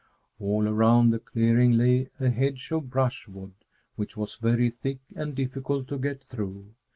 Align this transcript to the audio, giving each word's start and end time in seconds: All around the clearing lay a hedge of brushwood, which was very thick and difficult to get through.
All 0.39 0.67
around 0.67 1.11
the 1.11 1.19
clearing 1.19 1.73
lay 1.73 2.09
a 2.19 2.27
hedge 2.29 2.71
of 2.71 2.89
brushwood, 2.89 3.53
which 3.95 4.17
was 4.17 4.33
very 4.33 4.71
thick 4.71 4.97
and 5.15 5.35
difficult 5.35 5.87
to 5.89 5.99
get 5.99 6.23
through. 6.23 6.69